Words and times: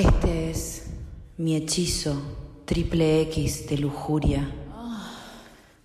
Este 0.00 0.50
es 0.50 0.86
mi 1.36 1.56
hechizo 1.56 2.22
triple 2.64 3.20
X 3.20 3.68
de 3.68 3.76
lujuria, 3.76 4.50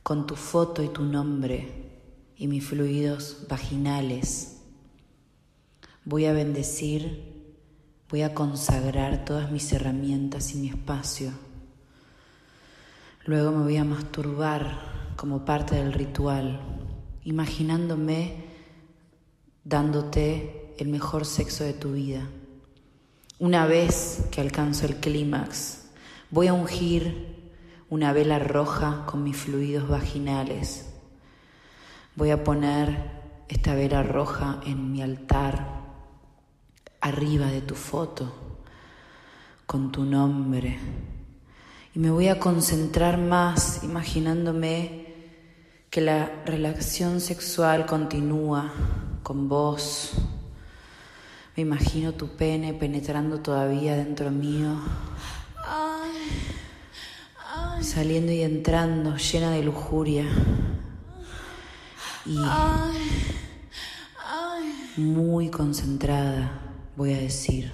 con 0.04 0.26
tu 0.26 0.38
foto 0.38 0.82
y 0.82 0.88
tu 0.88 1.04
nombre 1.04 1.68
y 2.38 2.48
mis 2.48 2.66
fluidos 2.66 3.46
vaginales. 3.50 4.62
Voy 6.06 6.28
a 6.28 6.32
bendecir, 6.32 7.60
voy 8.10 8.22
a 8.22 8.34
consagrar 8.34 9.26
todas 9.26 9.52
mis 9.52 9.74
herramientas 9.74 10.56
y 10.56 10.60
mi 10.60 10.70
espacio. 10.70 11.32
Luego 13.26 13.52
me 13.52 13.66
voy 13.66 13.76
a 13.76 13.84
masturbar 13.84 15.14
como 15.18 15.44
parte 15.44 15.76
del 15.76 15.92
ritual, 15.92 16.62
imaginándome 17.26 18.46
dándote 19.66 20.74
el 20.78 20.88
mejor 20.88 21.26
sexo 21.26 21.66
de 21.66 21.74
tu 21.74 21.92
vida. 21.92 22.30
Una 23.38 23.68
vez 23.68 24.30
que 24.32 24.40
alcanzo 24.40 24.86
el 24.86 24.96
clímax, 24.96 25.88
voy 26.32 26.48
a 26.48 26.54
ungir 26.54 27.52
una 27.90 28.14
vela 28.14 28.40
roja 28.40 29.04
con 29.06 29.26
mis 29.26 29.36
fluidos 29.36 29.90
vaginales. 29.90 30.86
Voy 32.16 32.32
a 32.32 32.46
poner 32.46 33.12
esta 33.50 33.76
vela 33.76 34.04
roja 34.04 34.62
en 34.66 34.90
mi 34.94 35.02
altar, 35.02 35.68
arriba 37.02 37.48
de 37.48 37.60
tu 37.60 37.76
foto, 37.76 38.34
con 39.66 39.92
tu 39.92 40.06
nombre. 40.06 40.80
Y 41.94 42.00
me 42.00 42.12
voy 42.12 42.30
a 42.30 42.40
concentrar 42.40 43.18
más 43.18 43.84
imaginándome 43.84 45.14
que 45.90 46.00
la 46.00 46.42
relación 46.46 47.20
sexual 47.20 47.86
continúa 47.86 48.72
con 49.24 49.50
vos. 49.50 50.14
Me 51.56 51.62
imagino 51.64 52.14
tu 52.14 52.36
pene 52.36 52.74
penetrando 52.74 53.40
todavía 53.40 53.96
dentro 53.96 54.30
mío, 54.30 54.78
saliendo 57.82 58.34
y 58.34 58.42
entrando 58.42 59.16
llena 59.16 59.52
de 59.52 59.64
lujuria 59.64 60.26
y 62.26 62.38
muy 64.98 65.50
concentrada, 65.50 66.60
voy 66.98 67.14
a 67.14 67.18
decir. 67.20 67.72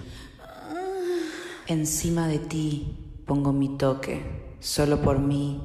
Encima 1.68 2.28
de 2.28 2.38
ti 2.40 2.98
pongo 3.26 3.54
mi 3.54 3.78
toque, 3.78 4.56
solo 4.60 5.02
por 5.02 5.20
mí 5.20 5.60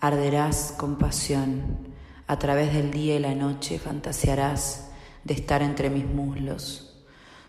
arderás 0.00 0.74
con 0.76 0.96
pasión. 0.96 1.94
A 2.26 2.38
través 2.38 2.72
del 2.72 2.90
día 2.90 3.16
y 3.16 3.18
la 3.18 3.34
noche 3.34 3.78
fantasearás 3.78 4.88
de 5.24 5.34
estar 5.34 5.62
entre 5.62 5.90
mis 5.90 6.06
muslos, 6.06 6.93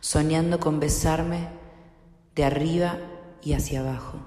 soñando 0.05 0.59
con 0.59 0.79
besarme 0.79 1.47
de 2.35 2.43
arriba 2.43 2.99
y 3.41 3.53
hacia 3.53 3.79
abajo. 3.79 4.19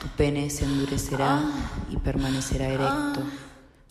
Tu 0.00 0.06
pene 0.16 0.50
se 0.50 0.64
endurecerá 0.64 1.42
y 1.90 1.96
permanecerá 1.96 2.68
erecto, 2.68 3.24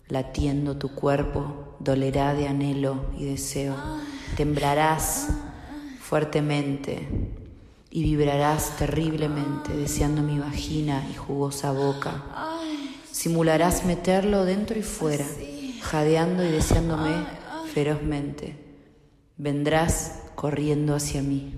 latiendo 0.08 0.78
tu 0.78 0.94
cuerpo, 0.94 1.76
dolerá 1.78 2.32
de 2.32 2.48
anhelo 2.48 3.04
y 3.18 3.26
deseo, 3.26 3.76
temblarás 4.38 5.28
fuertemente 6.00 7.06
y 7.90 8.02
vibrarás 8.04 8.78
terriblemente 8.78 9.76
deseando 9.76 10.22
mi 10.22 10.38
vagina 10.38 11.06
y 11.10 11.16
jugosa 11.16 11.70
boca. 11.70 12.24
Simularás 13.12 13.84
meterlo 13.84 14.46
dentro 14.46 14.78
y 14.78 14.82
fuera, 14.82 15.26
jadeando 15.82 16.42
y 16.42 16.48
deseándome 16.48 17.12
ferozmente. 17.74 18.56
Vendrás 19.36 20.22
corriendo 20.36 20.94
hacia 20.94 21.22
mí. 21.22 21.54